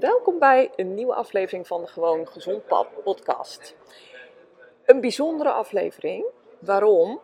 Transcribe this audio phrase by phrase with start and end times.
[0.00, 3.76] Welkom bij een nieuwe aflevering van de Gewoon Gezond Pap podcast.
[4.84, 6.24] Een bijzondere aflevering.
[6.58, 7.20] Waarom?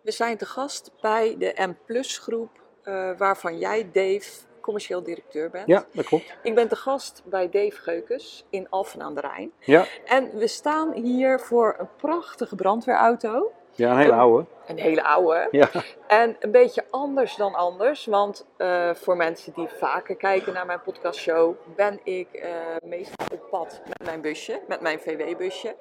[0.00, 2.50] We zijn te gast bij de M Plus groep,
[2.84, 5.66] uh, waarvan jij, Dave, commercieel directeur bent.
[5.66, 6.34] Ja, dat klopt.
[6.42, 9.52] Ik ben te gast bij Dave Geukens in Alphen aan de Rijn.
[9.58, 9.86] Ja.
[10.04, 13.52] En we staan hier voor een prachtige brandweerauto.
[13.76, 14.44] Ja, een hele oude.
[14.66, 15.48] Een hele oude.
[15.50, 15.68] Ja.
[16.06, 20.80] En een beetje anders dan anders, want uh, voor mensen die vaker kijken naar mijn
[20.80, 22.42] podcastshow, ben ik uh,
[22.82, 25.74] meestal op pad met mijn busje, met mijn VW-busje.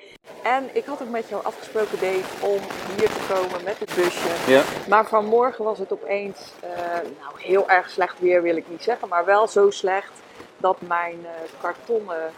[0.43, 2.59] En ik had ook met jou afgesproken, Dave, om
[2.97, 4.51] hier te komen met het busje.
[4.51, 4.61] Ja.
[4.89, 6.69] Maar vanmorgen was het opeens, uh,
[7.19, 10.21] nou heel erg slecht weer wil ik niet zeggen, maar wel zo slecht
[10.57, 11.25] dat mijn
[11.61, 12.31] kartonnen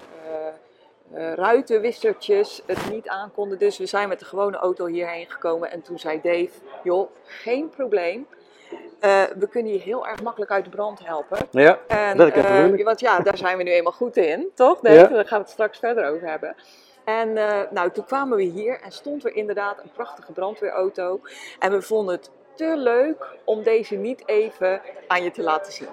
[1.16, 3.58] uh, ruitenwissertjes het niet aankonden.
[3.58, 5.72] Dus we zijn met de gewone auto hierheen gekomen.
[5.72, 6.50] En toen zei Dave,
[6.84, 8.28] joh, geen probleem.
[9.02, 11.38] Uh, we kunnen je heel erg makkelijk uit de brand helpen.
[11.52, 14.80] Ja, en, dat uh, Want ja, daar zijn we nu eenmaal goed in, toch?
[14.80, 14.96] Dave?
[14.96, 15.08] Ja.
[15.08, 16.56] Daar gaan we het straks verder over hebben.
[17.04, 21.20] En uh, nou, toen kwamen we hier en stond er inderdaad een prachtige brandweerauto.
[21.60, 25.88] En we vonden het te leuk om deze niet even aan je te laten zien.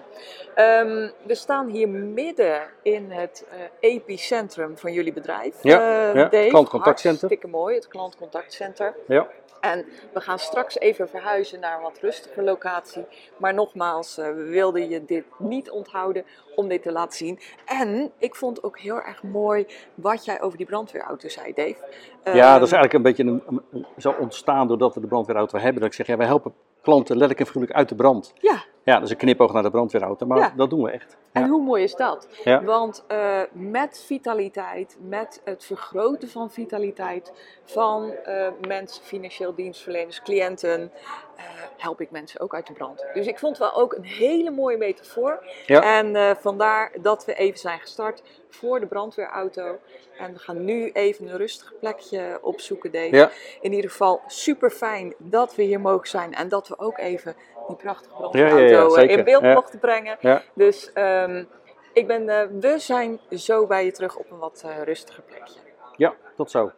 [0.56, 5.62] Um, we staan hier midden in het uh, epicentrum van jullie bedrijf.
[5.62, 6.28] Ja, uh, ja.
[6.28, 7.28] Dave, klantcontactcentrum.
[7.28, 8.92] Hartstikke mooi, het klantcontactcentrum.
[9.06, 9.28] Ja.
[9.64, 13.06] En we gaan straks even verhuizen naar een wat rustiger locatie.
[13.36, 16.24] Maar nogmaals, uh, we wilden je dit niet onthouden
[16.56, 17.38] om dit te laten zien.
[17.64, 21.76] En ik vond ook heel erg mooi wat jij over die brandweerauto zei, Dave.
[22.24, 25.58] Um, ja, dat is eigenlijk een beetje een, een, zo ontstaan doordat we de brandweerauto
[25.58, 25.80] hebben.
[25.80, 28.32] Dat ik zeg, ja, wij helpen klanten letterlijk en figuurlijk uit de brand.
[28.40, 28.64] Ja.
[28.84, 30.52] Ja, is een knipoog naar de brandweerauto, maar Ja.
[30.56, 31.16] dat doen we echt.
[31.32, 31.48] En Ja.
[31.48, 32.28] hoe mooi is dat?
[32.44, 32.62] Ja.
[32.64, 37.32] Want eh, met vitaliteit, met het vergroten van vitaliteit
[37.64, 40.92] van eh, mensen, financieel dienstverleners, cliënten,
[41.36, 41.44] eh,
[41.76, 43.04] help ik mensen ook uit de brand.
[43.14, 45.44] Dus ik vond wel ook een hele mooie metafoor.
[45.66, 49.78] En vandaar dat we even zijn gestart voor de brandweerauto.
[50.18, 53.16] En we gaan nu even een rustig plekje opzoeken, Dave.
[53.16, 53.30] Ja.
[53.60, 57.36] In ieder geval super fijn dat we hier mogen zijn en dat we ook even
[57.66, 60.18] die prachtige brandweerauto ja, eh, in beeld mochten brengen.
[60.54, 61.44] Dus ehm,
[61.92, 65.58] ik ben, eh, we zijn zo bij je terug op een wat eh, rustiger plekje.
[65.96, 66.72] ja, tot zo.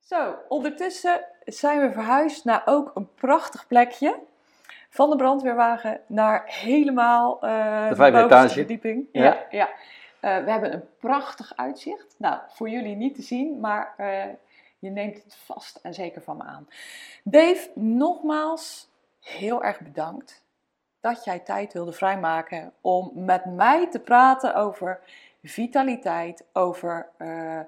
[0.00, 4.18] Zo, ondertussen zijn we verhuisd naar ook een prachtig plekje.
[4.90, 9.08] Van de brandweerwagen naar helemaal De vijfde verdieping.
[9.12, 9.22] Ja.
[9.22, 9.68] Ja, ja.
[10.20, 12.14] We hebben een prachtig uitzicht.
[12.18, 13.94] Nou, voor jullie niet te zien, maar
[14.78, 16.68] je neemt het vast en zeker van me aan.
[17.24, 18.87] Dave, nogmaals
[19.28, 20.42] heel erg bedankt
[21.00, 25.00] dat jij tijd wilde vrijmaken om met mij te praten over
[25.42, 27.60] vitaliteit, over eh,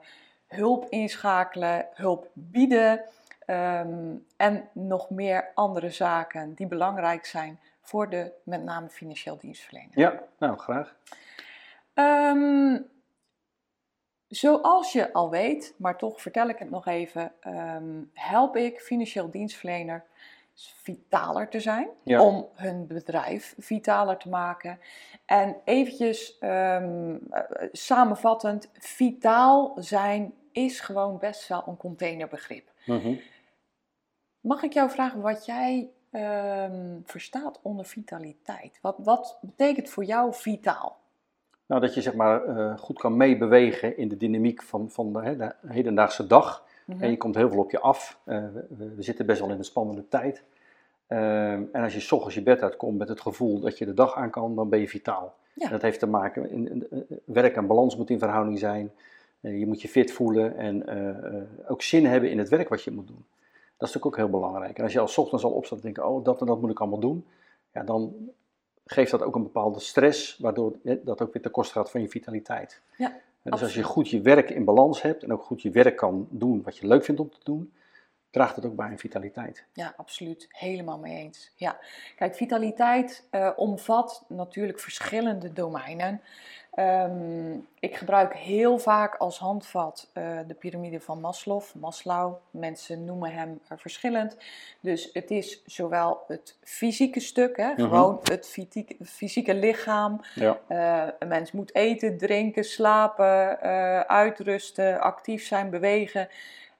[0.46, 3.04] hulp inschakelen, hulp bieden
[3.46, 9.98] ehm, en nog meer andere zaken die belangrijk zijn voor de met name financieel dienstverlener.
[9.98, 10.96] Ja, nou, graag.
[11.94, 12.78] Ehm,
[14.28, 19.30] zoals je al weet, maar toch vertel ik het nog even, ehm, help ik financieel
[19.30, 20.04] dienstverlener
[20.68, 22.22] vitaler te zijn, Ja.
[22.22, 24.78] om hun bedrijf vitaler te maken.
[25.26, 27.42] En eventjes ehm, eh,
[27.72, 32.70] samenvattend, vitaal zijn is gewoon best wel een containerbegrip.
[32.86, 33.14] Mhm.
[34.40, 38.78] Mag ik jou vragen wat jij ehm, verstaat onder vitaliteit?
[38.82, 40.98] Wat, wat betekent voor jou vitaal?
[41.66, 45.54] Nou, dat je zeg maar eh, goed kan meebewegen in de dynamiek van, van de
[45.66, 46.66] hedendaagse dag.
[46.94, 47.02] Mhm.
[47.02, 48.20] En je komt heel veel op je af.
[48.24, 48.36] Eh,
[48.68, 50.42] we, we- zitten best wel in een spannende tijd.
[51.06, 53.94] Ehm, en als je 's ochtends je bed uitkomt met het gevoel dat je de
[53.94, 55.34] dag aan kan, dan ben je vitaal.
[55.54, 55.68] Ja.
[55.68, 58.90] Dat heeft te maken, in, in- in- werk en balans moet in verhouding zijn.
[59.40, 62.68] Eh, je moet je fit voelen en eh, eh, ook zin hebben in het werk
[62.68, 63.24] wat je moet doen.
[63.76, 64.76] Dat is natuurlijk ook heel belangrijk.
[64.78, 66.70] En als je al 's ochtends al opstaat en denkt, oh dat en dat moet
[66.70, 67.26] ik allemaal doen.
[67.72, 68.14] Ja, dan
[68.84, 72.08] geeft dat ook een bepaalde stress, waardoor dat ook weer ten koste gaat van je
[72.08, 72.80] vitaliteit.
[72.96, 75.96] Ja, dus als je goed je werk in balans hebt en ook goed je werk
[75.96, 77.72] kan doen wat je leuk vindt om te doen,
[78.30, 79.64] draagt het ook bij aan vitaliteit.
[79.72, 80.46] Ja, absoluut.
[80.48, 81.52] Helemaal mee eens.
[81.56, 81.78] Ja.
[82.16, 86.20] Kijk, vitaliteit uh, omvat natuurlijk verschillende domeinen.
[86.70, 91.62] Ehm, ik gebruik heel vaak als handvat uh, de piramide van Maslow.
[91.74, 94.36] Maslow, mensen noemen hem uh, verschillend.
[94.80, 97.80] Dus het is zowel het fysieke stuk, hè, mhm.
[97.80, 100.20] gewoon het fysieke, fysieke lichaam.
[100.34, 100.58] Ja.
[100.68, 103.60] Uh, een mens moet eten, drinken, slapen,
[104.08, 106.28] uitrusten, actief zijn, bewegen.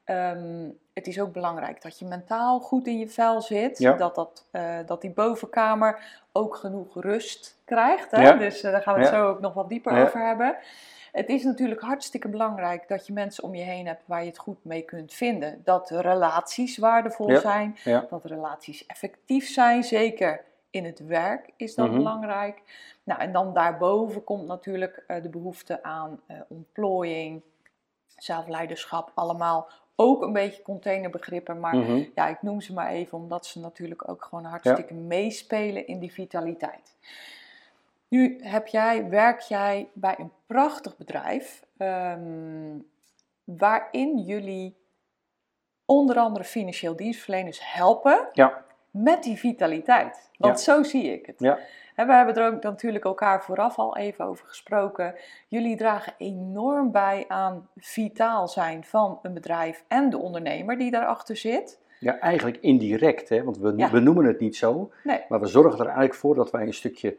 [0.07, 3.79] Um, het is ook belangrijk dat je mentaal goed in je vel zit.
[3.79, 8.11] Dat, dat, uh, dat die bovenkamer ook genoeg rust krijgt.
[8.11, 8.38] Hè?
[8.38, 10.56] Dus uh, daar gaan we het zo ook nog wat dieper over hebben.
[11.12, 14.38] Het is natuurlijk hartstikke belangrijk dat je mensen om je heen hebt waar je het
[14.38, 15.61] goed mee kunt vinden.
[15.64, 17.76] Dat relaties waardevol zijn,
[18.11, 21.96] dat relaties effectief zijn, zeker in het werk is dat mhm.
[21.96, 22.62] belangrijk.
[23.03, 27.43] Nou, en dan daarboven komt natuurlijk uh, de behoefte aan ontplooiing,
[28.17, 29.69] zelfleiderschap, allemaal
[30.00, 32.02] ook een beetje containerbegrippen, maar mhm.
[32.14, 36.12] ja, ik noem ze maar even omdat ze natuurlijk ook gewoon hartstikke meespelen in die
[36.12, 36.97] vitaliteit.
[38.08, 42.79] Nu heb jij, werk jij bij een prachtig bedrijf ehm,
[43.44, 44.76] waarin jullie
[45.85, 48.64] onder andere financieel dienstverleners helpen ja.
[48.91, 50.31] met die vitaliteit.
[50.37, 51.41] Want zo zie ik het.
[51.41, 51.58] Ja
[52.06, 55.14] we hebben er ook natuurlijk elkaar vooraf al even over gesproken.
[55.49, 61.37] Jullie dragen enorm bij aan vitaal zijn van een bedrijf en de ondernemer die daarachter
[61.37, 61.81] zit.
[62.00, 63.44] Ja, eigenlijk indirect, hè?
[63.44, 64.91] want we, we noemen het niet zo.
[65.29, 67.17] Maar we zorgen er eigenlijk voor dat wij een stukje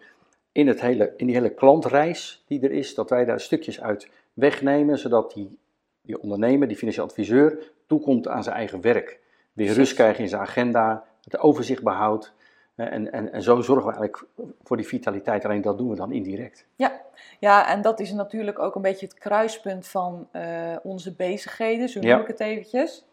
[0.52, 4.10] in, het hele, in die hele klantreis die er is, dat wij daar stukjes uit
[4.34, 5.58] wegnemen, zodat die,
[6.02, 9.20] die ondernemer, die financieel adviseur, toekomt aan zijn eigen werk.
[9.54, 12.34] Weer rust krijgt in zijn agenda, het overzicht behoudt
[12.90, 14.28] en, en, en zo zorgen we eigenlijk
[14.64, 16.66] voor die vitaliteit, alleen dat doen we dan indirect.
[16.76, 17.02] Ja,
[17.40, 22.00] ja en dat is natuurlijk ook een beetje het kruispunt van uh, onze bezigheden, zo
[22.00, 23.06] noem ik het eventjes.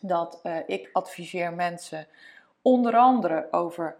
[0.00, 2.06] Dat uh, ik adviseer mensen
[2.62, 3.96] onder andere over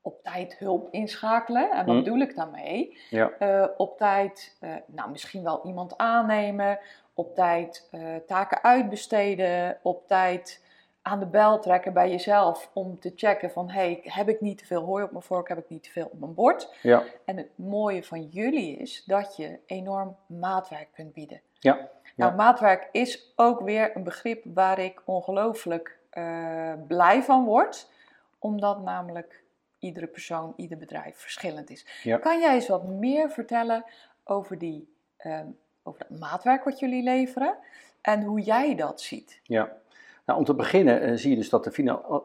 [0.00, 1.70] op tijd hulp inschakelen.
[1.70, 2.02] En wat hm.
[2.02, 2.98] bedoel ik daarmee?
[3.10, 3.30] Ja.
[3.38, 4.56] Uh, op tijd,
[4.86, 6.78] nou misschien wel iemand aannemen,
[7.14, 7.90] op tijd
[8.26, 10.61] taken uitbesteden, op tijd
[11.02, 14.66] aan de bel trekken bij jezelf om te checken van hey, heb ik niet te
[14.66, 16.74] veel hooi op mijn vork, heb ik niet te veel op mijn bord.
[16.82, 17.02] Ja.
[17.24, 21.40] En het mooie van jullie is dat je enorm maatwerk kunt bieden.
[21.58, 21.90] Ja.
[22.16, 27.90] Nou, maatwerk is ook weer een begrip waar ik ongelooflijk uh, blij van word,
[28.38, 29.42] omdat namelijk
[29.78, 31.86] iedere persoon, ieder bedrijf verschillend is.
[32.02, 32.18] Ja.
[32.18, 33.84] Kan jij eens wat meer vertellen
[34.24, 35.40] over, die, uh,
[35.82, 37.56] over dat maatwerk wat jullie leveren
[38.00, 39.40] en hoe jij dat ziet?
[39.42, 39.80] Ja.
[40.24, 41.70] Nou, om te beginnen uh, zie je dus dat de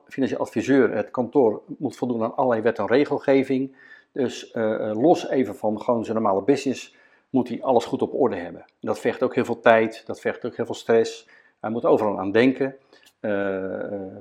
[0.08, 3.76] financieel adviseur, het kantoor, moet voldoen aan allerlei wet en regelgeving.
[4.12, 6.96] Dus uh, los even van gewoon zijn normale business,
[7.30, 8.66] moet hij alles goed op orde hebben.
[8.80, 11.28] Dat vergt ook heel veel tijd, dat vergt ook heel veel stress.
[11.60, 12.76] Hij moet overal aan denken.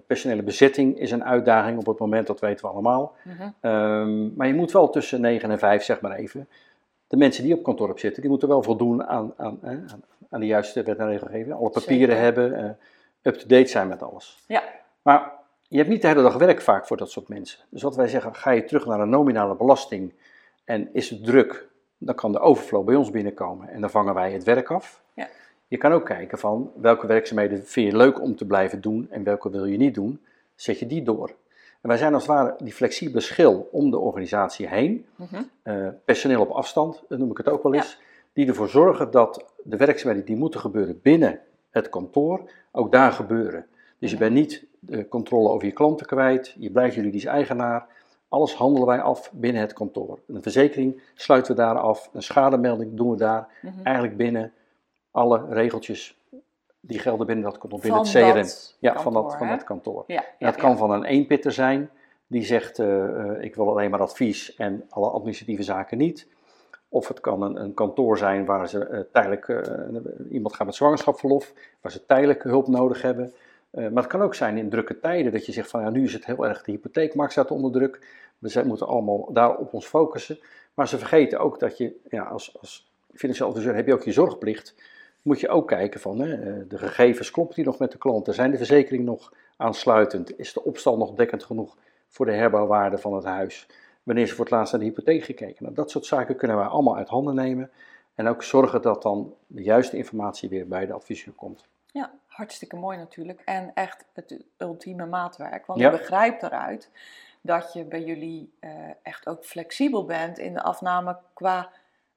[0.06, 3.14] personele bezetting is een uitdaging op het moment, dat weten we allemaal.
[3.24, 3.48] Mhm.
[3.60, 6.48] Ehm, maar je moet wel tussen 9 en 5, zeg maar even,
[7.06, 9.86] de mensen die op kantoor op zitten, die moeten wel voldoen aan, aan, aan,
[10.30, 11.54] aan de juiste wet en regelgeving.
[11.54, 12.78] Alle papieren hebben,
[13.26, 14.44] up-to-date zijn met alles.
[14.46, 14.62] Ja.
[15.02, 15.32] Maar
[15.68, 17.58] je hebt niet de hele dag werk vaak voor dat soort mensen.
[17.68, 20.12] Dus wat wij zeggen, ga je terug naar een nominale belasting
[20.64, 21.68] en is het druk,
[21.98, 25.02] dan kan de overflow bij ons binnenkomen en dan vangen wij het werk af.
[25.14, 25.28] Ja.
[25.68, 29.24] Je kan ook kijken van welke werkzaamheden vind je leuk om te blijven doen en
[29.24, 30.20] welke wil je niet doen,
[30.54, 31.34] zet je die door.
[31.80, 35.06] En wij zijn als het ware die flexibele schil om de organisatie heen,
[35.62, 37.98] uh personeel op afstand, noem ik het ook wel eens,
[38.32, 41.40] die ervoor zorgen dat de werkzaamheden die moeten gebeuren binnen
[41.76, 43.66] het kantoor ook daar gebeuren.
[43.98, 47.86] Dus je bent niet de controle over je klanten kwijt, je blijft juridisch eigenaar.
[48.28, 50.18] Alles handelen wij af binnen het kantoor.
[50.26, 53.48] Een verzekering sluiten we daar af, een schademelding doen we daar.
[53.62, 53.74] Mhm.
[53.82, 54.52] Eigenlijk binnen
[55.10, 56.18] alle regeltjes
[56.80, 58.76] die gelden binnen dat kantoor, binnen het CRM.
[58.78, 60.04] ja, van, dat, van het kantoor.
[60.06, 61.90] Ja, en dat kan van een eenpitter zijn,
[62.26, 66.26] die zegt uh, ik wil alleen maar advies en alle administratieve zaken niet.
[66.96, 69.60] Of het kan een, een kantoor zijn waar ze uh, tijdelijk, uh,
[70.30, 73.34] iemand gaat met zwangerschapsverlof, waar ze tijdelijk hulp nodig hebben.
[73.70, 76.04] Uh, maar het kan ook zijn in drukke tijden dat je zegt van ja, nu
[76.04, 78.06] is het heel erg, de hypotheekmarkt staat onder druk.
[78.38, 80.38] We moeten allemaal daar op ons focussen.
[80.74, 84.12] Maar ze vergeten ook dat je ja, als, als financieel adviseur heb je ook je
[84.12, 84.74] zorgplicht.
[85.22, 88.34] Moet je ook kijken van hè, de gegevens, klopt die nog met de klanten?
[88.34, 90.38] Zijn de verzekeringen nog aansluitend?
[90.38, 91.76] Is de opstal nog dekkend genoeg
[92.08, 93.66] voor de herbouwwaarde van het huis?
[94.06, 95.62] Wanneer ze voor het laatst naar de hypotheek gekeken.
[95.62, 97.70] Nou, dat soort zaken kunnen wij allemaal uit handen nemen
[98.14, 101.64] en ook zorgen dat dan de juiste informatie weer bij de adviseur komt.
[101.92, 103.42] Ja, hartstikke mooi natuurlijk.
[103.44, 105.66] En echt het ultieme maatwerk.
[105.66, 106.90] Want je begrijpt eruit
[107.40, 108.70] dat je bij jullie eh,
[109.02, 111.68] echt ook flexibel bent in de afname qua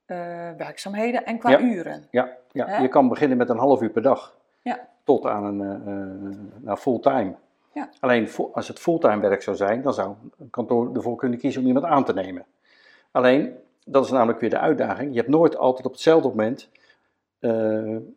[0.05, 0.17] eh,
[0.57, 1.59] werkzaamheden en qua Ja.
[1.59, 2.07] uren.
[2.11, 2.79] Ja, ja.
[2.81, 4.37] Je kan beginnen met een half uur per dag.
[4.61, 4.87] Ja.
[5.03, 7.35] Tot aan een nou, fulltime.
[7.73, 7.89] Ja.
[7.99, 11.67] Alleen als het fulltime werk zou zijn, dan zou een kantoor ervoor kunnen kiezen om
[11.67, 12.45] iemand aan te nemen.
[13.11, 13.53] Alleen,
[13.85, 15.11] dat is namelijk weer de uitdaging.
[15.11, 16.69] Je hebt nooit altijd op hetzelfde moment
[17.39, 18.13] eh, een,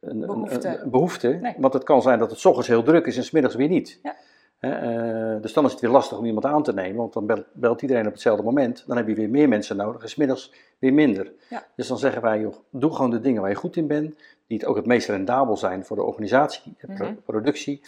[0.00, 0.68] Behoefte.
[0.68, 1.28] een- een behoefte.
[1.28, 1.54] Nee.
[1.58, 3.68] Want het kan zijn dat het 's ochtends heel druk is en 's middags weer
[3.68, 4.00] niet.
[4.02, 4.14] Ja.
[4.58, 7.44] Eh, dus dan is het weer lastig om iemand aan te nemen, want dan belt,
[7.52, 8.84] belt iedereen op hetzelfde moment.
[8.86, 11.32] Dan heb je weer meer mensen nodig en 's middags weer minder.
[11.48, 11.66] Ja.
[11.76, 14.14] Dus dan zeggen wij, joh, doe gewoon de dingen waar je goed in bent,
[14.46, 17.14] die het ook het meest rendabel zijn voor de organisatie, de Mhm.
[17.24, 17.80] productie.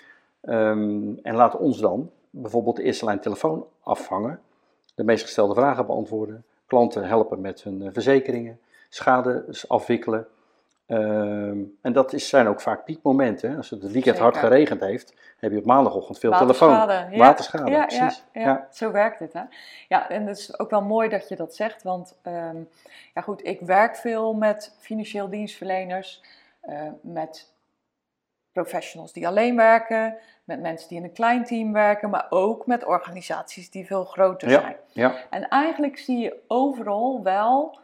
[0.49, 4.41] Ehm, en laat ons dan bijvoorbeeld de eerste lijn telefoon afvangen,
[4.95, 10.27] de meest gestelde vragen beantwoorden, klanten helpen met hun eh, verzekeringen, schade afwikkelen.
[10.87, 13.51] Ehm, en dat is, zijn ook vaak piekmomenten.
[13.51, 13.57] hè.
[13.57, 16.69] Als het het weekend hard geregend heeft, heb je op maandagochtend veel telefoon.
[16.69, 17.19] Waterschade, ja.
[17.19, 18.25] Waterschade, ja, precies.
[18.33, 19.33] Ja, zo werkt het.
[19.33, 19.43] Hè?
[19.89, 22.57] Ja, en het is ook wel mooi dat je dat zegt, want ehm,
[23.15, 26.23] ja, goed, ik werk veel met financieel dienstverleners,
[26.61, 27.53] eh, met
[28.63, 32.85] professionals die alleen werken, met mensen die in een klein team werken, maar ook met
[32.85, 34.61] organisaties die veel groter Ja.
[34.61, 34.77] zijn.
[34.93, 37.79] Ja, En eigenlijk zie je overal wel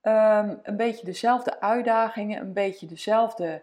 [0.00, 3.62] ehm, een beetje dezelfde uitdagingen, een beetje dezelfde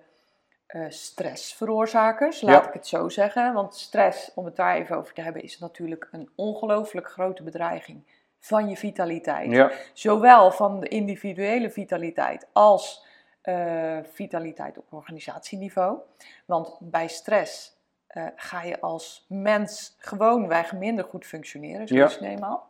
[0.68, 2.68] eh, stressveroorzakers, laat Ja.
[2.68, 3.54] ik het zo zeggen.
[3.54, 8.04] Want stress, om het daar even over te hebben, is natuurlijk een ongelooflijk grote bedreiging
[8.40, 9.52] van je vitaliteit.
[9.52, 13.06] ja, Zowel van de individuele vitaliteit als
[13.42, 15.98] eh, vitaliteit op organisatieniveau.
[16.46, 22.10] Want bij stress eh, ga je als mens gewoonweg minder goed functioneren, zo Ja.
[22.20, 22.70] eenmaal.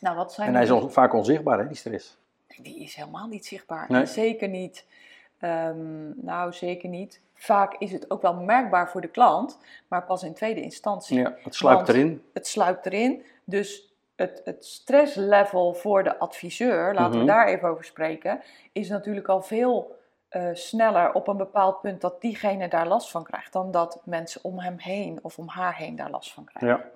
[0.00, 2.18] Nou, wat zijn en hij is al vaak onzichtbaar, hè, die stress.
[2.62, 3.86] die is helemaal niet zichtbaar.
[3.90, 4.00] Nee.
[4.00, 4.86] En zeker niet,
[5.38, 7.20] ehm, nou zeker niet.
[7.34, 11.18] Vaak is het ook wel merkbaar voor de klant, maar pas in tweede instantie.
[11.18, 12.22] Ja, het sluipt erin.
[12.32, 17.18] Het sluipt erin, dus het, het stresslevel voor de adviseur, laten Mhm.
[17.26, 18.42] we daar even over spreken,
[18.72, 20.00] is natuurlijk al veel
[20.32, 24.44] eh, sneller op een bepaald punt dat diegene daar last van krijgt, dan dat mensen
[24.44, 26.78] om hem heen of om haar heen daar last van krijgen.
[26.78, 26.90] Ja,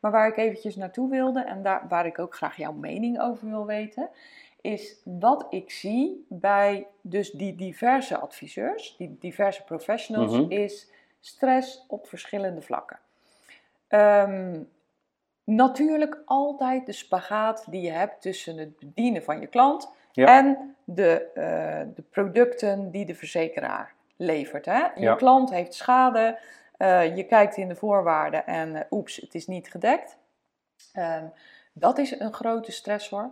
[0.00, 3.48] Maar waar ik eventjes naartoe wilde en daar, waar ik ook graag jouw mening over
[3.48, 4.08] wil weten,
[4.60, 10.50] is wat ik zie bij dus die diverse adviseurs, die diverse professionals, Mhm.
[10.50, 10.90] is
[11.20, 12.98] stress op verschillende vlakken.
[13.88, 14.60] Ehm,
[15.44, 20.38] natuurlijk altijd de spagaat die je hebt tussen het bedienen van je klant Ja.
[20.38, 24.64] en de, eh, de producten die de verzekeraar levert.
[24.64, 24.78] Hè?
[24.94, 25.14] Je Ja.
[25.14, 26.38] klant heeft schade,
[26.76, 30.16] eh, je kijkt in de voorwaarden en eh, oeps, het is niet gedekt.
[30.92, 31.24] Ehm,
[31.72, 33.30] dat is een grote stressor.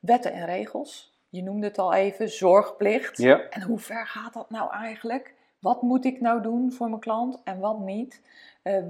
[0.00, 3.18] Wetten en regels, je noemde het al even, zorgplicht.
[3.18, 5.34] ja, En hoe ver gaat dat nou eigenlijk?
[5.58, 8.20] Wat moet ik nou doen voor mijn klant en wat niet?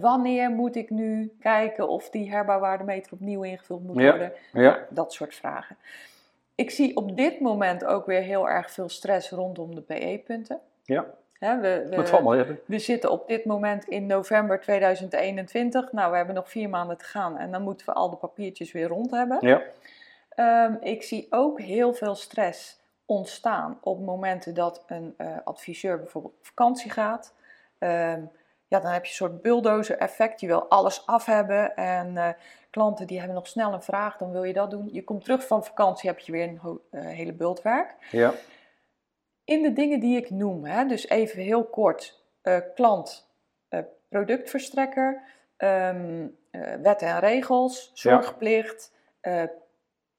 [0.01, 4.11] Wanneer moet ik nu kijken of die herbouwwaardemeter opnieuw ingevuld moet Ja.
[4.11, 4.33] worden?
[4.53, 5.77] ja, Dat soort vragen.
[6.55, 10.61] Ik zie op dit moment ook weer heel erg veel stress rondom de PE-punten.
[10.85, 11.07] ja.
[11.39, 12.61] Hè, we, we, wel even.
[12.65, 15.93] we zitten op dit moment in november 2021.
[15.93, 18.73] Nou, we hebben nog vier maanden te gaan en dan moeten we al de papiertjes
[18.73, 19.39] weer rond hebben.
[19.41, 19.63] Ja,
[20.35, 26.35] Ehm, ik zie ook heel veel stress ontstaan op momenten dat een eh, adviseur bijvoorbeeld
[26.39, 27.35] op vakantie gaat.
[27.79, 28.21] Ehm,
[28.73, 30.41] ja, dan heb je een soort bulldozer effect.
[30.41, 32.29] Je wil alles af hebben en eh,
[32.71, 34.89] klanten die hebben nog snel een vraag, dan wil je dat doen.
[34.93, 37.95] Je komt terug van vakantie, heb je weer een eh, hele bult werk.
[38.11, 38.33] ja,
[39.45, 43.31] In de dingen die ik noem, hè, dus even heel kort, eh, klant,
[44.09, 45.23] productverstrekker,
[45.57, 49.43] ehm, eh, wetten en regels, zorgplicht, eh,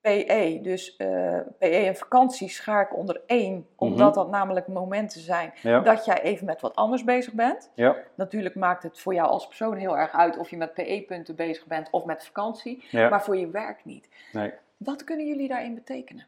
[0.04, 5.54] PE, dus eh, PE en vakantie schaar ik onder één, omdat dat namelijk momenten zijn
[5.56, 5.68] Mhm.
[5.68, 7.72] ja, dat jij even met wat anders bezig bent.
[7.76, 11.36] ja, Natuurlijk maakt het voor jou als persoon heel erg uit of je met PE-punten
[11.36, 13.10] bezig bent of met vakantie, ja.
[13.10, 14.10] maar voor je werk niet.
[14.32, 14.52] Nee.
[14.78, 16.26] Wat kunnen jullie daarin betekenen?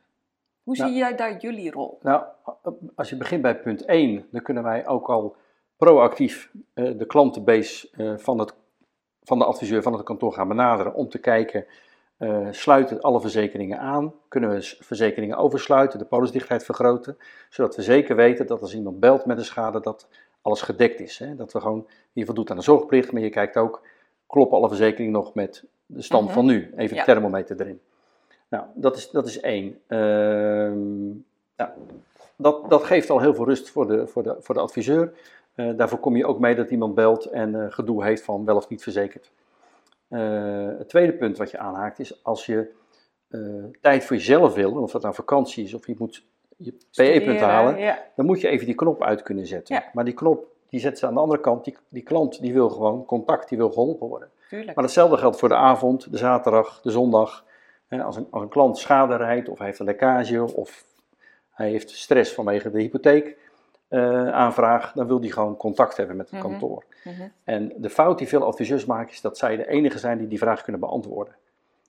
[0.63, 1.99] Hoe Nou, zie jij daar jullie rol?
[2.01, 2.23] Nou,
[2.95, 5.35] als je begint bij punt 1, dan kunnen wij ook al
[5.77, 8.53] proactief eh, de klantenbase eh, van, het,
[9.23, 11.65] van de adviseur van het kantoor gaan benaderen om te kijken,
[12.17, 14.13] eh, sluiten alle verzekeringen aan?
[14.27, 17.17] Kunnen we verzekeringen oversluiten, de polisdichtheid vergroten,
[17.49, 20.07] zodat we zeker weten dat als iemand belt met een schade, dat
[20.41, 21.19] alles gedekt is.
[21.19, 21.35] Hè?
[21.35, 23.81] Dat we gewoon, je voldoet aan de zorgplicht, maar je kijkt ook,
[24.27, 26.33] kloppen alle verzekeringen nog met de stand Mhm.
[26.33, 26.73] van nu?
[26.75, 27.03] Even Ja.
[27.05, 27.79] de thermometer erin.
[28.47, 29.79] Nou, dat is, dat is één.
[29.87, 31.07] Ehm,
[31.55, 31.69] nou,
[32.35, 35.13] dat, dat geeft al heel veel rust voor de, voor de, voor de adviseur.
[35.55, 38.55] Eh, daarvoor kom je ook mee dat iemand belt en eh, gedoe heeft van wel
[38.55, 39.31] of niet verzekerd.
[40.07, 42.71] Eh, het tweede punt wat je aanhaakt is als je
[43.27, 43.39] eh,
[43.81, 46.25] tijd voor jezelf wil, of dat nou vakantie is of je moet
[46.57, 48.03] je PE-punten Studeren, halen, Ja.
[48.15, 49.75] dan moet je even die knop uit kunnen zetten.
[49.75, 49.83] Ja.
[49.93, 52.69] Maar die knop, die zet ze aan de andere kant, die, die klant die wil
[52.69, 54.29] gewoon contact, die wil geholpen worden.
[54.49, 54.75] tuurlijk.
[54.75, 57.45] Maar hetzelfde geldt voor de avond, de zaterdag, de zondag.
[57.87, 60.85] Hè, Als een, als een klant schade rijdt of hij heeft een lekkage of
[61.49, 63.37] hij heeft stress vanwege de hypotheek
[63.95, 66.49] eh, aanvraag, dan wil hij gewoon contact hebben met het Mhm.
[66.49, 66.83] kantoor.
[67.03, 67.21] Mhm.
[67.43, 70.37] En de fout die veel adviseurs maken is dat zij de enige zijn die die
[70.37, 71.35] vraag kunnen beantwoorden.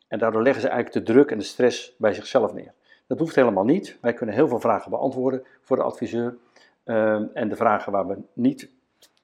[0.08, 2.72] En daardoor leggen ze eigenlijk de druk en de stress bij zichzelf neer.
[3.06, 3.98] Dat hoeft helemaal niet.
[4.00, 6.36] Wij kunnen heel veel vragen beantwoorden voor de adviseur.
[6.84, 8.68] Ehm, en de vragen waar we, niet,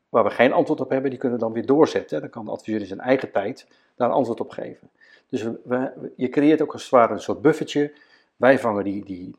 [0.08, 2.20] waar we geen antwoord op hebben, die kunnen we dan weer doorzetten.
[2.20, 4.88] Dan kan de adviseur in zijn eigen tijd daar een antwoord op geven.
[5.28, 7.92] Dus we, we- je creëert ook als het ware een soort buffertje.
[8.36, 9.34] Wij vangen die, die,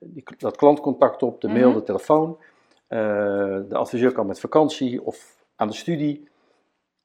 [0.00, 1.78] die, dat klantcontact op, de mail, Mhm.
[1.78, 2.36] de telefoon.
[2.92, 2.98] Eh,
[3.68, 6.28] de adviseur kan met vakantie of aan de studie.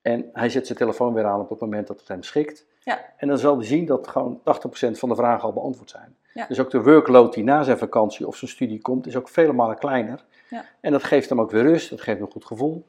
[0.01, 2.65] En hij zet zijn telefoon weer aan op het moment dat het hem schikt.
[2.79, 2.99] Ja.
[3.17, 6.15] En dan zal hij zien dat gewoon 80% van de vragen al beantwoord zijn.
[6.33, 6.45] Ja.
[6.47, 9.53] Dus ook de workload die na zijn vakantie of zijn studie komt, is ook vele
[9.53, 10.23] malen kleiner.
[10.49, 10.65] Ja.
[10.79, 12.85] En dat geeft hem ook weer rust, dat geeft hem een goed gevoel.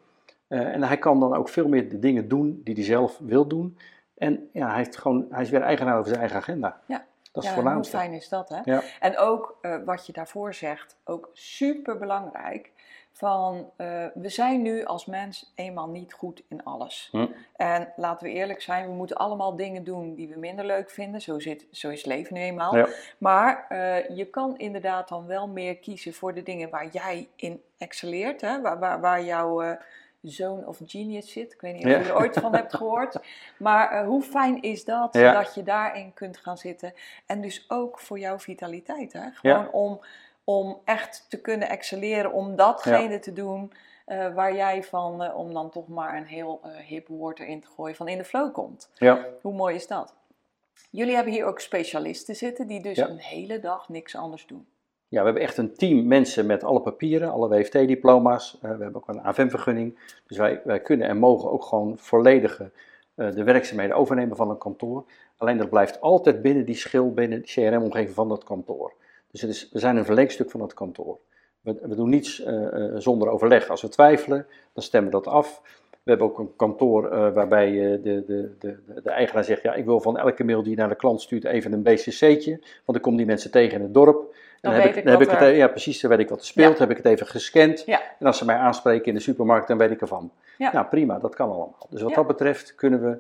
[0.48, 3.46] Eh, en hij kan dan ook veel meer de dingen doen die hij zelf wil
[3.46, 3.78] doen.
[4.16, 6.80] En ja, hij, heeft gewoon, hij is weer eigenaar over zijn eigen agenda.
[6.86, 7.06] Ja.
[7.32, 8.78] Dat is ja, het hoe fijn is dat, hè?
[9.00, 12.72] En ook eh, wat je daarvoor zegt, ook super belangrijk.
[13.18, 17.08] Van eh, we zijn nu als mens eenmaal niet goed in alles.
[17.12, 17.26] Hm.
[17.56, 21.20] En laten we eerlijk zijn, we moeten allemaal dingen doen die we minder leuk vinden.
[21.20, 22.76] Zo, zit, zo is het leven nu eenmaal.
[22.76, 22.88] Ja.
[23.18, 27.62] Maar eh, je kan inderdaad dan wel meer kiezen voor de dingen waar jij in
[27.78, 28.40] excelleert.
[28.40, 28.60] Hè?
[28.60, 29.76] Waar, waar, waar jouw eh
[30.22, 31.52] zone of genius zit.
[31.52, 31.98] Ik weet niet of Ja.
[31.98, 33.18] je er ooit van hebt gehoord.
[33.58, 35.32] Maar hoe fijn is dat, Ja.
[35.32, 36.92] dat je daarin kunt gaan zitten.
[37.26, 39.12] En dus ook voor jouw vitaliteit.
[39.12, 39.30] Hè?
[39.34, 40.00] Gewoon om,
[40.48, 43.72] om echt te kunnen excelleren, om datgene te doen
[44.04, 47.60] eh, waar jij van, eh, om dan toch maar een heel eh, hip woord erin
[47.60, 48.90] te gooien, van in de flow komt.
[48.94, 49.26] Ja.
[49.40, 50.14] Hoe mooi is dat?
[50.90, 53.08] Jullie hebben hier ook specialisten zitten die dus Ja.
[53.08, 54.66] een hele dag niks anders doen.
[55.08, 58.58] Ja, we hebben echt een team mensen met alle papieren, alle WFT-diploma's.
[58.60, 59.98] We hebben ook een AFM-vergunning.
[60.26, 62.70] Dus wij, wij kunnen en mogen ook gewoon volledige
[63.14, 65.04] de werkzaamheden overnemen van een kantoor.
[65.36, 68.92] Alleen dat blijft altijd binnen die schil, binnen die CRM-omgeving van dat kantoor.
[69.30, 71.18] Dus het is, we zijn een verlengstuk van het kantoor.
[71.60, 73.68] We, we doen niets eh, eh, zonder overleg.
[73.68, 75.60] Als we twijfelen, dan stemmen we dat af.
[76.02, 79.84] We hebben ook een kantoor eh, waarbij de, de, de, de eigenaar zegt: Ja, ik
[79.84, 82.60] wil van elke mail die je naar de klant stuurt even een BCC'tje.
[82.84, 84.34] Want ik kom die mensen tegen in het dorp.
[84.60, 86.28] Dan heb weet ik, ik dan heb ik het, er- ja, precies, dan weet ik
[86.28, 86.72] wat er speelt.
[86.72, 86.78] Ja.
[86.78, 87.82] Heb ik het even gescand.
[87.86, 88.00] Ja.
[88.18, 90.30] En als ze mij aanspreken in de supermarkt, dan weet ik ervan.
[90.58, 90.72] Ja.
[90.72, 91.76] Nou, prima, dat kan allemaal.
[91.90, 93.18] Dus wat dat betreft kunnen we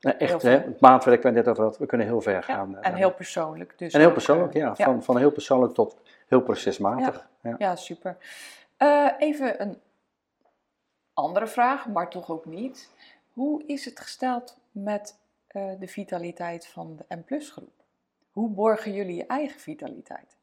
[0.00, 2.68] Heel echt, hè, het maatwerk waar net over hadden, we kunnen heel ver gaan.
[2.70, 3.00] eh, en daarmee.
[3.00, 3.78] heel persoonlijk.
[3.78, 4.74] Dus en heel persoonlijk, eh, ja.
[4.74, 5.96] Van, van heel persoonlijk tot
[6.28, 7.28] heel procesmatig.
[7.42, 7.54] Ja.
[7.58, 8.16] Ja, super.
[8.76, 9.78] Eh, even een
[11.14, 12.90] andere vraag, maar toch ook niet.
[13.32, 15.18] Hoe is het gesteld met
[15.78, 17.70] de vitaliteit van de M-plus groep?
[18.32, 20.36] Hoe borgen jullie je eigen vitaliteit?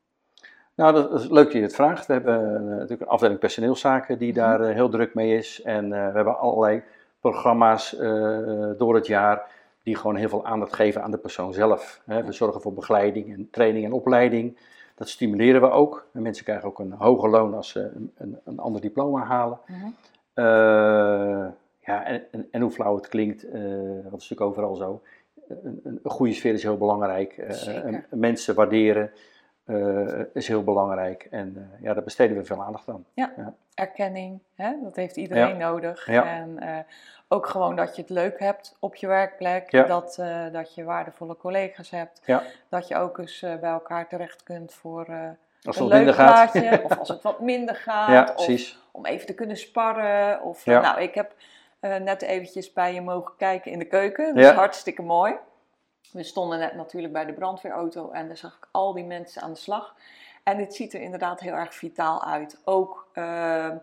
[0.76, 2.06] Nou, dat is leuk dat je het vraagt.
[2.06, 4.40] We hebben natuurlijk een afdeling personeelszaken die Mhm.
[4.40, 5.62] daar heel druk mee is.
[5.62, 6.84] En we hebben allerlei
[7.24, 9.52] programma's eh, door het jaar
[9.84, 12.02] die gewoon heel veel aandacht geven aan de persoon zelf.
[12.06, 12.24] Hè.
[12.24, 14.58] We zorgen voor begeleiding en training en opleiding.
[14.96, 16.08] Dat stimuleren we ook.
[16.14, 19.60] En mensen krijgen ook een hoger loon als ze een, een, een ander diploma halen.
[19.68, 19.86] Mhm.
[20.34, 21.48] Eh,
[21.80, 23.62] ja, en, en, en hoe flauw het klinkt, eh
[24.04, 25.02] dat is natuurlijk overal zo.
[25.48, 27.38] Een, een, goede sfeer is heel belangrijk.
[27.38, 29.12] Eh, mensen waarderen
[29.66, 31.28] eh, is heel belangrijk.
[31.32, 33.06] En eh, ja, daar besteden we veel aandacht aan.
[33.76, 34.74] Erkenning, hè?
[34.84, 36.06] dat heeft iedereen nodig.
[36.08, 36.26] Ja.
[36.26, 36.78] En eh,
[37.28, 39.72] ook gewoon dat je het leuk hebt op je werkplek.
[39.72, 39.84] Ja.
[39.84, 40.22] Dat,
[40.52, 42.22] dat je waardevolle collega's hebt.
[42.26, 42.44] Ja.
[42.70, 45.06] Dat je ook eens bij elkaar terecht kunt voor
[45.64, 46.82] Als het een leuk plaatje.
[46.84, 48.10] of als het wat minder gaat.
[48.10, 50.42] ja, of om even te kunnen sparren.
[50.42, 50.82] Of, Ja.
[50.82, 51.34] nou, ik heb
[51.80, 54.26] net eventjes bij je mogen kijken in de keuken.
[54.28, 54.56] Dat is Ja.
[54.56, 55.36] hartstikke mooi.
[56.12, 59.54] We stonden net natuurlijk bij de brandweerauto en daar zag ik al die mensen aan
[59.54, 59.96] de slag.
[60.44, 62.62] En het ziet er inderdaad heel erg vitaal uit.
[62.64, 63.78] Ook, ehm,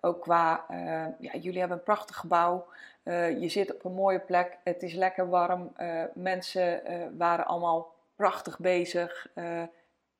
[0.00, 2.66] ook qua, eh, ja, jullie hebben een prachtig gebouw.
[3.06, 4.58] Eh, je zit op een mooie plek.
[4.64, 5.70] Het is lekker warm.
[5.76, 9.28] Eh, mensen eh, waren allemaal prachtig bezig.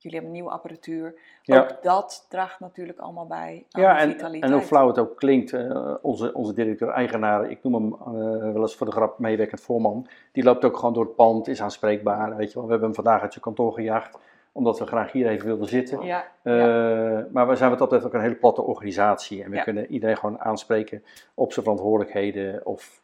[0.07, 1.15] Jullie hebben nieuwe apparatuur.
[1.41, 1.59] Ja.
[1.61, 4.43] Ook dat draagt natuurlijk allemaal bij aan Ja, de en, vitaliteit.
[4.51, 8.61] en hoe flauw het ook klinkt, eh, onze, onze directeur-eigenaar, ik noem hem eh, wel
[8.61, 12.35] eens voor de grap meewerkend voorman, die loopt ook gewoon door het pand, is aanspreekbaar.
[12.35, 12.63] Weet je wel.
[12.63, 14.17] We hebben hem vandaag uit zijn kantoor gejaagd,
[14.51, 16.01] omdat we graag hier even wilden zitten.
[16.05, 17.27] Ja, Eh, ja.
[17.31, 19.43] Maar we zijn wat dat betreft ook een hele platte organisatie.
[19.43, 23.01] En we kunnen iedereen gewoon aanspreken op zijn verantwoordelijkheden of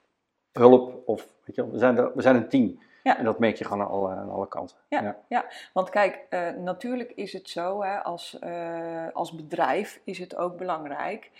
[0.51, 0.93] hulp.
[1.05, 2.79] Of, weet je wel, we, zijn er, we zijn een team.
[3.03, 3.17] Ja.
[3.17, 4.77] En dat merk je gewoon aan alle, aan alle kanten.
[5.27, 5.45] Ja.
[5.73, 10.57] Want kijk, eh, natuurlijk is het zo, hè, als, eh, als bedrijf is het ook
[10.57, 11.31] belangrijk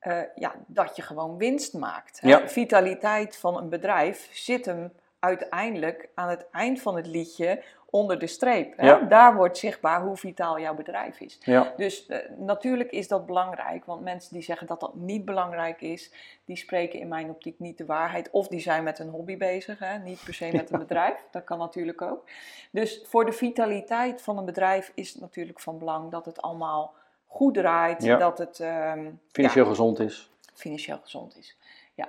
[0.00, 2.20] eh, ja, dat je gewoon winst maakt.
[2.20, 2.28] Hè.
[2.28, 2.48] Ja.
[2.48, 8.26] Vitaliteit van een bedrijf zit hem uiteindelijk aan het eind van het liedje onder de
[8.26, 8.72] streep.
[8.76, 8.86] Hè?
[8.86, 8.98] Ja.
[8.98, 11.38] Daar wordt zichtbaar hoe vitaal jouw bedrijf is.
[11.40, 15.80] Ja, Dus eh, natuurlijk is dat belangrijk, want mensen die zeggen dat dat niet belangrijk
[15.80, 16.12] is,
[16.44, 18.30] die spreken in mijn optiek niet de waarheid.
[18.30, 19.98] Of die zijn met een hobby bezig, hè?
[19.98, 21.24] niet per se met een bedrijf.
[21.30, 22.24] Dat kan natuurlijk ook.
[22.70, 26.94] Dus voor de vitaliteit van een bedrijf is het natuurlijk van belang dat het allemaal
[27.26, 28.16] goed draait, Ja.
[28.16, 30.30] dat het ehm, financieel gezond is.
[30.54, 31.56] financieel gezond is.
[31.94, 32.08] Ja.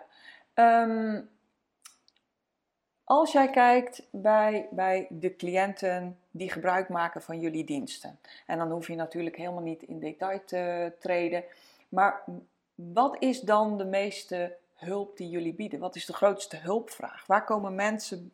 [0.53, 1.21] Ehm,
[3.11, 8.71] als jij kijkt bij, bij de cliënten die gebruik maken van jullie diensten, en dan
[8.71, 11.43] hoef je natuurlijk helemaal niet in detail te treden,
[11.89, 12.23] maar
[12.75, 15.79] wat is dan de meeste hulp die jullie bieden?
[15.79, 17.23] Wat is de grootste hulpvraag?
[17.27, 18.31] Waar komen mensen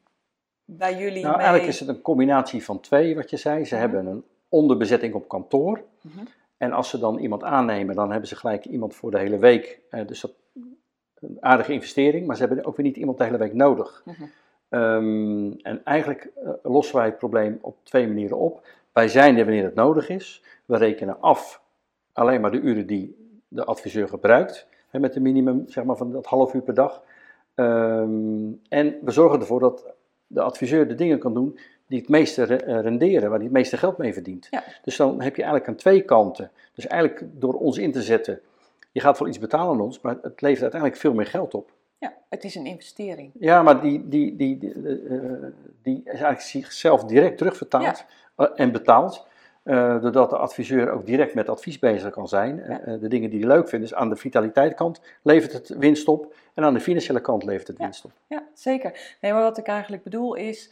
[0.65, 1.45] bij jullie Nou, mee?
[1.45, 3.65] eigenlijk is het een combinatie van twee, wat je zei.
[3.65, 3.83] Ze Mhm.
[3.83, 5.83] hebben een onderbezetting op kantoor.
[6.01, 6.25] Mhm.
[6.57, 9.79] En als ze dan iemand aannemen, dan hebben ze gelijk iemand voor de hele week.
[9.89, 10.31] Eh, dus dat
[11.19, 14.01] een aardige investering, maar ze hebben ook weer niet iemand de hele week nodig.
[14.05, 14.23] Mhm.
[14.69, 18.65] Ehm, en eigenlijk eh, lossen wij het probleem op twee manieren op.
[18.91, 20.43] Wij zijn er wanneer het nodig is.
[20.65, 21.61] We rekenen af
[22.13, 23.15] alleen maar de uren die
[23.47, 24.67] de adviseur gebruikt.
[24.89, 27.01] Hè, met een minimum zeg maar, van dat half uur per dag.
[27.55, 29.93] Ehm, en we zorgen ervoor dat
[30.27, 33.77] de adviseur de dingen kan doen die het meeste eh, renderen, waar hij het meeste
[33.77, 34.47] geld mee verdient.
[34.49, 34.63] Ja.
[34.83, 36.51] Dus dan heb je eigenlijk aan twee kanten.
[36.73, 38.39] Dus eigenlijk door ons in te zetten,
[38.91, 41.71] je gaat wel iets betalen aan ons, maar het levert uiteindelijk veel meer geld op.
[41.97, 43.31] Ja, het is een investering.
[43.39, 45.31] Ja, maar die, die, die, die, eh,
[45.81, 48.05] die is eigenlijk zichzelf direct terugvertaald
[48.35, 49.25] eh, en betaald.
[49.63, 52.55] eh, doordat de adviseur ook direct met advies bezig kan zijn.
[52.85, 52.97] Ja.
[52.97, 53.87] de dingen die hij leuk vindt.
[53.89, 56.35] Dus aan de vitaliteitskant levert het winst op.
[56.53, 57.83] En aan de financiële kant levert het Ja.
[57.83, 58.11] winst op.
[58.27, 59.17] Ja, zeker.
[59.21, 60.71] Nee, maar wat ik eigenlijk bedoel is,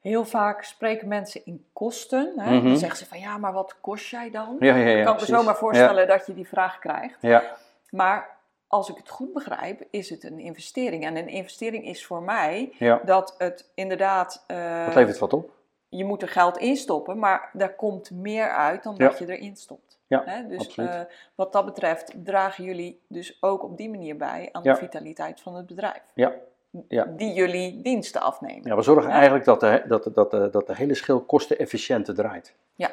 [0.00, 2.32] heel vaak spreken mensen in kosten.
[2.36, 2.54] Hè?
[2.56, 2.66] Mhm.
[2.66, 4.56] Dan zeggen ze van, ja, maar wat kost jij dan?
[4.60, 7.16] Ja, ik kan me zomaar voorstellen dat je die vraag krijgt.
[7.20, 7.42] Ja,
[7.90, 8.36] Maar
[8.68, 11.04] als ik het goed begrijp, is het een investering.
[11.04, 13.00] En een investering is voor mij ja.
[13.04, 15.50] dat het inderdaad, eh, Dat levert wat op.
[15.88, 19.08] je moet er geld in stoppen, maar daar komt meer uit dan Ja.
[19.08, 19.98] dat je erin stopt.
[20.06, 20.46] Ja, Hè?
[20.46, 21.00] Dus eh,
[21.34, 25.54] wat dat betreft dragen jullie dus ook op die manier bij aan de vitaliteit van
[25.54, 26.02] het bedrijf.
[26.14, 26.32] Ja,
[26.88, 27.04] ja.
[27.04, 28.68] Die jullie diensten afnemen.
[28.68, 32.14] Ja, we zorgen eigenlijk dat de, dat, de- dat, de, dat de hele schil kostenefficiënter
[32.14, 32.54] draait.
[32.74, 32.90] Ja.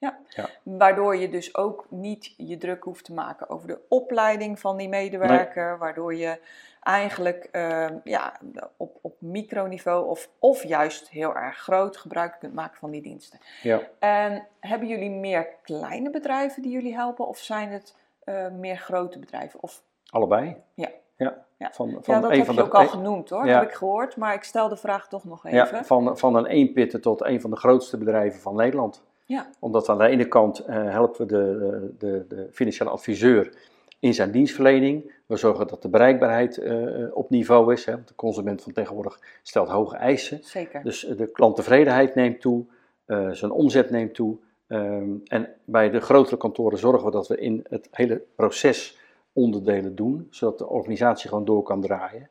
[0.00, 0.18] Ja.
[0.28, 0.48] Ja.
[0.62, 4.88] Waardoor je dus ook niet je druk hoeft te maken over de opleiding van die
[4.88, 5.78] medewerker.
[5.78, 6.38] Waardoor je
[6.82, 8.40] eigenlijk ehm, ja,
[8.76, 13.38] op, op microniveau of, of juist heel erg groot gebruik kunt maken van die diensten.
[13.62, 13.80] Ja.
[13.98, 19.18] En hebben jullie meer kleine bedrijven die jullie helpen of zijn het eh, meer grote
[19.18, 19.62] bedrijven?
[19.62, 20.56] Of, Allebei.
[20.74, 20.88] Ja.
[21.16, 21.70] Ja, Ja.
[21.72, 23.58] Van, van ja, dat een heb van je de, ook al genoemd hoor, ja.
[23.58, 24.16] heb ik gehoord.
[24.16, 25.58] Maar ik stel de vraag toch nog even.
[25.58, 29.02] Ja, van, van een eenpitter tot een van de grootste bedrijven van Nederland.
[29.30, 29.50] Ja.
[29.58, 33.52] Omdat aan de ene kant eh, helpen we de, de, de financiële adviseur
[33.98, 35.12] in zijn dienstverlening.
[35.26, 37.84] We zorgen dat de bereikbaarheid eh, op niveau is.
[37.84, 40.38] Hè, de consument van tegenwoordig stelt hoge eisen.
[40.42, 40.82] Zeker.
[40.82, 42.64] Dus eh, de klanttevredenheid neemt toe,
[43.04, 44.36] eh, zijn omzet neemt toe.
[44.66, 48.98] Ehm, en bij de grotere kantoren zorgen we dat we in het hele proces
[49.32, 52.28] onderdelen doen, zodat de organisatie gewoon door kan draaien.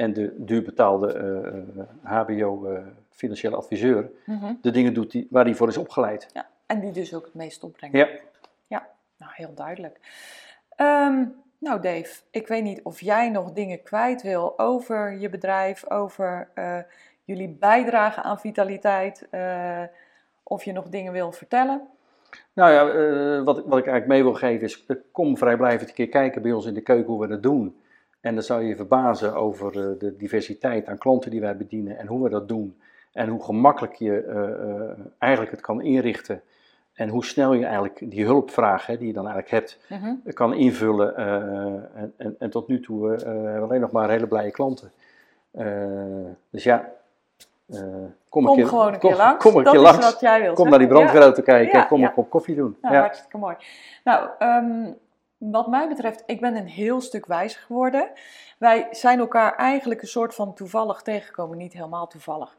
[0.00, 1.58] En de duurbetaalde eh,
[2.76, 4.52] eh, HBO-financiële adviseur Mhm.
[4.62, 6.28] de dingen doet die, waar hij voor is opgeleid.
[6.32, 6.48] Ja.
[6.66, 7.98] En die dus ook het meest opbrengen.
[7.98, 8.08] Ja,
[9.16, 10.00] Nou, heel duidelijk.
[10.76, 11.24] Ehm,
[11.58, 16.48] nou, Dave, ik weet niet of jij nog dingen kwijt wil over je bedrijf, over
[16.54, 16.78] eh,
[17.24, 19.82] jullie bijdrage aan vitaliteit, eh,
[20.42, 21.88] of je nog dingen wil vertellen.
[22.52, 25.94] nou ja, eh, wat, ik- wat ik eigenlijk mee wil geven is, kom vrijblijvend een
[25.94, 27.76] keer kijken bij ons in de keuken hoe we dat doen.
[28.20, 32.22] En dan zou je verbazen over de diversiteit aan klanten die wij bedienen en hoe
[32.22, 32.80] we dat doen.
[33.12, 36.42] En hoe gemakkelijk je eh, eigenlijk het kan inrichten.
[36.94, 40.32] En hoe snel je eigenlijk die hulpvraag hè, die je dan eigenlijk hebt, Mhm.
[40.34, 41.16] kan invullen.
[41.16, 44.92] eh, en, en, en tot nu toe hebben we alleen nog maar hele blije klanten.
[46.50, 46.88] Dus ja,
[48.28, 49.44] kom, keer, gewoon een kom, keer langs.
[49.44, 50.10] Kom een dat keer is langs.
[50.10, 50.88] wat jij wil Kom naar die.
[50.88, 50.94] Ja.
[50.94, 52.06] brandweerauto kijken Ja, en kom ja.
[52.06, 52.76] een kop koffie doen.
[52.80, 53.00] Nou, ja.
[53.00, 53.56] hartstikke mooi.
[54.04, 54.92] Nou, ehm,
[55.38, 58.08] wat mij betreft, ik ben een heel stuk wijzer geworden.
[58.58, 62.56] Wij zijn elkaar eigenlijk een soort van toevallig tegengekomen, niet helemaal toevallig.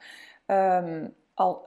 [0.52, 1.64] Ehm, al,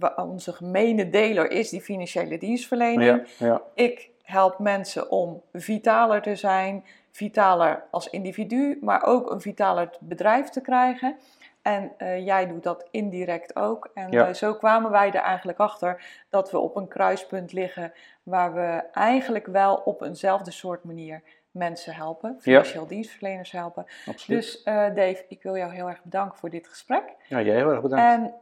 [0.00, 3.26] eh, onze gemene deler is die financiële dienstverlening.
[3.38, 9.40] Ja, ja, Ik help mensen om vitaler te zijn, vitaler als individu, maar ook een
[9.40, 11.16] vitaler bedrijf te krijgen.
[11.62, 13.90] En eh, jij doet dat indirect ook.
[13.94, 14.26] En Ja.
[14.26, 18.82] eh, zo kwamen wij er eigenlijk achter dat we op een kruispunt liggen waar we
[18.92, 21.22] eigenlijk wel op eenzelfde soort manier
[21.56, 23.86] mensen helpen, financieel dienstverleners helpen.
[24.06, 24.42] absoluut.
[24.42, 27.02] Dus eh, Dave, ik wil jou heel erg bedanken voor dit gesprek.
[27.28, 28.04] ja, jij heel erg bedankt.
[28.04, 28.34] En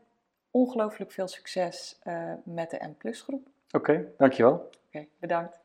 [0.51, 3.49] ongelooflijk veel succes eh, met de M Plus groep.
[3.71, 4.71] Oké, dankjewel.
[4.87, 5.61] Oké, bedankt.